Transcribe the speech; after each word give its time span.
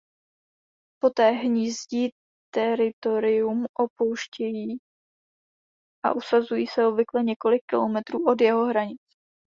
Poté 1.03 1.31
hnízdní 1.31 2.09
teritorium 2.53 3.65
opouštějí 3.77 4.77
a 6.05 6.13
usazují 6.13 6.67
se 6.67 6.85
obvykle 6.87 7.23
několik 7.23 7.61
kilometrů 7.67 8.25
od 8.25 8.41
jeho 8.41 8.65
hranic. 8.65 9.01